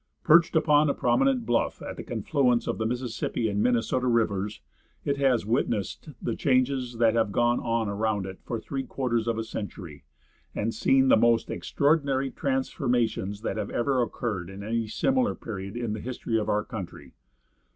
[0.23, 4.59] Perched upon a prominent bluff at the confluence of the Mississippi and Minnesota rivers,
[5.05, 9.37] it has witnessed the changes that have gone on around it for three quarters of
[9.37, 10.03] a century,
[10.55, 16.01] and seen the most extraordinary transformations that have occurred in any similar period in the
[16.01, 17.13] history of our country.